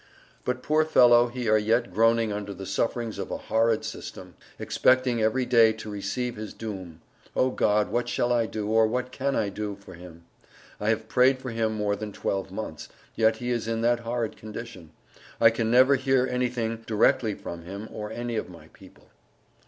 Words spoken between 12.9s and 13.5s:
yet